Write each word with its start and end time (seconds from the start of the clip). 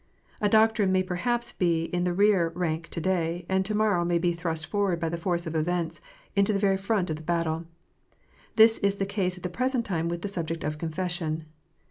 A 0.41 0.49
doctrine 0.49 0.91
may 0.91 1.03
perhaps 1.03 1.51
be 1.51 1.83
in 1.83 2.05
the 2.05 2.11
rear 2.15 2.51
rank 2.55 2.89
to 2.89 2.99
day, 2.99 3.45
and 3.47 3.63
to 3.65 3.75
morrow 3.75 4.03
may 4.03 4.17
be 4.17 4.33
thrust 4.33 4.65
forward 4.65 4.99
by 4.99 5.09
the 5.09 5.15
force 5.15 5.45
of 5.45 5.53
events 5.55 6.01
into 6.35 6.51
the 6.53 6.57
very 6.57 6.75
front 6.75 7.11
of 7.11 7.17
the 7.17 7.21
battle. 7.21 7.65
This 8.55 8.79
is 8.79 8.95
the 8.95 9.05
case 9.05 9.37
at 9.37 9.43
the 9.43 9.47
present 9.47 9.85
time 9.85 10.09
with 10.09 10.23
the 10.23 10.27
subject 10.27 10.63
of" 10.63 10.79
Confession." 10.79 11.45